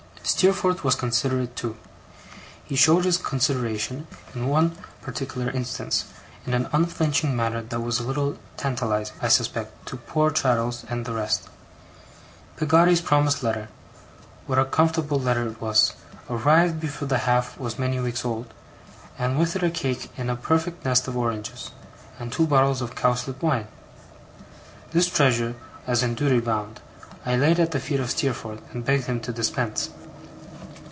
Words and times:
Steerforth 0.23 0.83
was 0.83 0.95
considerate, 0.95 1.55
too; 1.55 1.75
and 2.69 2.79
showed 2.79 3.05
his 3.05 3.17
consideration, 3.17 4.07
in 4.33 4.47
one 4.47 4.77
particular 5.01 5.51
instance, 5.51 6.05
in 6.45 6.53
an 6.53 6.69
unflinching 6.71 7.35
manner 7.35 7.61
that 7.61 7.79
was 7.81 7.99
a 7.99 8.03
little 8.03 8.37
tantalizing, 8.55 9.15
I 9.21 9.27
suspect, 9.27 9.85
to 9.87 9.97
poor 9.97 10.29
Traddles 10.31 10.85
and 10.89 11.05
the 11.05 11.11
rest. 11.13 11.49
Peggotty's 12.55 13.01
promised 13.01 13.43
letter 13.43 13.67
what 14.47 14.57
a 14.57 14.63
comfortable 14.65 15.19
letter 15.19 15.47
it 15.47 15.59
was! 15.59 15.93
arrived 16.29 16.79
before 16.79 17.07
'the 17.07 17.19
half' 17.19 17.59
was 17.59 17.77
many 17.79 17.99
weeks 17.99 18.23
old; 18.23 18.53
and 19.19 19.37
with 19.37 19.55
it 19.55 19.63
a 19.63 19.69
cake 19.69 20.09
in 20.17 20.29
a 20.29 20.35
perfect 20.35 20.85
nest 20.85 21.07
of 21.07 21.17
oranges, 21.17 21.71
and 22.19 22.31
two 22.31 22.47
bottles 22.47 22.81
of 22.81 22.95
cowslip 22.95 23.41
wine. 23.43 23.67
This 24.91 25.07
treasure, 25.07 25.55
as 25.85 26.01
in 26.03 26.15
duty 26.15 26.39
bound, 26.39 26.79
I 27.25 27.35
laid 27.35 27.59
at 27.59 27.71
the 27.71 27.79
feet 27.81 27.99
of 27.99 28.11
Steerforth, 28.11 28.61
and 28.73 28.85
begged 28.85 29.05
him 29.05 29.19
to 29.21 29.33
dispense. 29.33 29.89